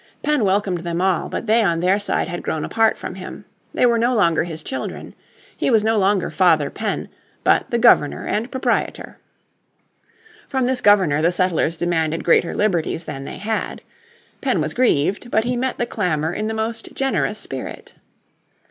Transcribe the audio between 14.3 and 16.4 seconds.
Penn was grieved, but he met the clamour